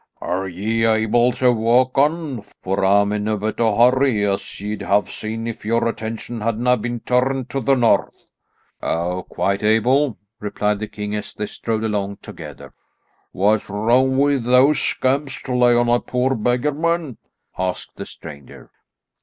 "Are 0.19 0.47
ye 0.47 0.83
able 0.83 1.31
to 1.33 1.51
walk 1.51 1.95
on, 1.95 2.41
for 2.63 2.83
I'm 2.83 3.11
in 3.11 3.27
a 3.27 3.37
bit 3.37 3.59
o' 3.59 3.67
a 3.71 3.91
hurry, 3.91 4.25
as 4.25 4.59
ye'd 4.59 4.81
have 4.81 5.11
seen 5.11 5.45
if 5.45 5.63
your 5.63 5.87
attention 5.87 6.41
hadna 6.41 6.75
been 6.77 7.01
turned 7.01 7.51
to 7.51 7.61
the 7.61 7.75
north." 7.75 8.25
"Oh, 8.81 9.21
quite 9.29 9.61
able," 9.61 10.17
replied 10.39 10.79
the 10.79 10.87
king 10.87 11.13
as 11.13 11.35
they 11.35 11.45
strode 11.45 11.83
along 11.83 12.17
together. 12.23 12.73
"What's 13.31 13.69
wrong 13.69 14.17
wi' 14.17 14.37
those 14.39 14.79
scamps 14.79 15.39
to 15.43 15.53
lay 15.55 15.75
on 15.75 15.87
a 15.87 15.99
poor 15.99 16.33
beggar 16.33 16.71
man?" 16.73 17.17
asked 17.55 17.95
the 17.97 18.05
stranger. 18.07 18.71